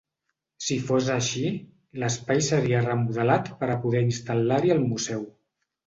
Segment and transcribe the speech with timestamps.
[0.67, 1.43] Si fos així,
[2.05, 5.27] l’espai seria remodelat per a poder instal·lar-hi el museu.